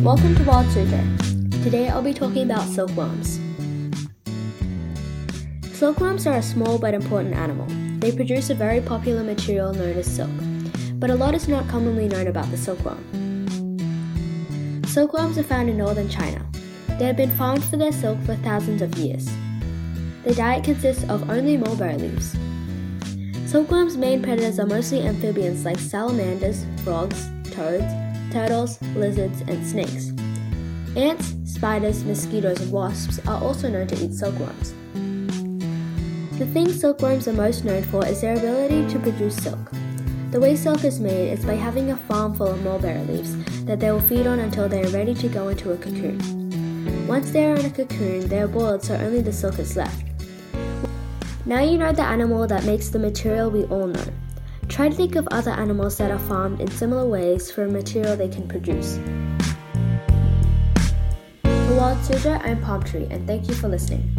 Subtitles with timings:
[0.00, 1.62] Welcome to Wild Suzhou.
[1.62, 3.38] Today I'll be talking about silkworms.
[5.72, 7.66] Silkworms are a small but important animal.
[8.00, 10.30] They produce a very popular material known as silk,
[10.94, 13.04] but a lot is not commonly known about the silkworm.
[14.86, 16.44] Silkworms are found in northern China.
[16.98, 19.28] They have been farmed for their silk for thousands of years.
[20.24, 22.36] Their diet consists of only mulberry leaves.
[23.46, 27.84] Silkworms' main predators are mostly amphibians like salamanders, frogs, toads,
[28.32, 30.10] turtles, lizards, and snakes.
[30.96, 34.74] Ants, spiders, mosquitoes, and wasps are also known to eat silkworms.
[36.38, 39.70] The thing silkworms are most known for is their ability to produce silk.
[40.32, 43.78] The way silk is made is by having a farm full of mulberry leaves that
[43.78, 47.06] they will feed on until they are ready to go into a cocoon.
[47.06, 50.04] Once they are in a cocoon, they are boiled so only the silk is left.
[51.44, 54.06] Now you know the animal that makes the material we all know.
[54.68, 58.16] Try to think of other animals that are farmed in similar ways for a material
[58.16, 58.98] they can produce.
[61.42, 64.16] For Wild Suzhou, I'm Palm Tree, and thank you for listening.